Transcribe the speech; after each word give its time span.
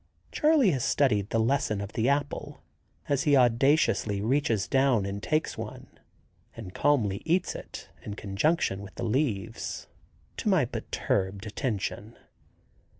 Charley 0.31 0.71
has 0.71 0.83
studied 0.83 1.29
the 1.29 1.37
lesson 1.39 1.79
of 1.79 1.93
the 1.93 2.09
apple, 2.09 2.63
as 3.07 3.21
he 3.21 3.35
audaciously 3.35 4.19
reaches 4.19 4.67
down 4.67 5.05
and 5.05 5.21
takes 5.21 5.59
one, 5.59 5.91
and 6.55 6.73
calmly 6.73 7.21
eats 7.23 7.53
it 7.53 7.87
in 8.01 8.15
conjunction 8.15 8.81
with 8.81 8.95
the 8.95 9.03
leaves, 9.05 9.85
to 10.37 10.49
my 10.49 10.65
perturbed 10.65 11.45
attention. 11.45 12.17